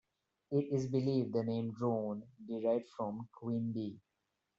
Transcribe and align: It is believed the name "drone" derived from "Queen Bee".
It 0.49 0.63
is 0.73 0.87
believed 0.87 1.31
the 1.31 1.43
name 1.43 1.73
"drone" 1.77 2.23
derived 2.47 2.89
from 2.97 3.29
"Queen 3.33 3.71
Bee". 3.71 3.99